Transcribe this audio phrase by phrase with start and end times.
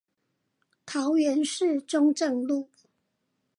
[0.83, 2.71] 桃園市中正路